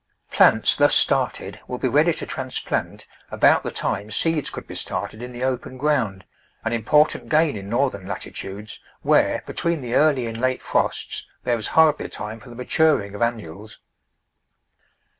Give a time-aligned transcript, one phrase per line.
[0.31, 4.73] Plants thus started will be ready to trans plant about the time seeds could be
[4.73, 6.25] started in the open ground—
[6.65, 10.37] an important gain in northern latitudes, 30 Digitized by Google where, between the early and
[10.41, 13.77] late frosts there is hardly time for the maturing of annuals.